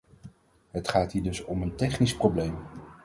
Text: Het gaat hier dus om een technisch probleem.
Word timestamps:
Het 0.71 0.87
gaat 0.87 1.11
hier 1.11 1.23
dus 1.23 1.43
om 1.43 1.61
een 1.61 1.75
technisch 1.75 2.15
probleem. 2.17 2.57